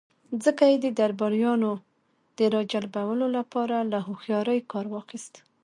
[0.43, 1.71] ځکه يې د درباريانو
[2.37, 5.33] د را جلبولو له پاره له هوښياری کار واخيست.